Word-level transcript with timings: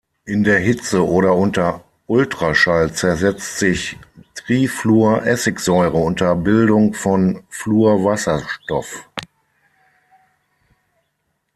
In 0.25 0.43
der 0.43 0.57
Hitze 0.57 1.05
oder 1.07 1.35
unter 1.35 1.83
Ultraschall 2.07 2.91
zersetzt 2.91 3.59
sich 3.59 3.99
Trifluoressigsäure 4.33 5.97
unter 5.97 6.33
Bildung 6.35 6.95
von 6.95 7.43
Fluorwasserstoff. 7.49 9.07